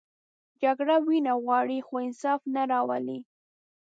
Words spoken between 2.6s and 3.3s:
راولي